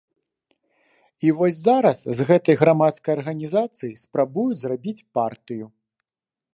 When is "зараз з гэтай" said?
1.67-2.55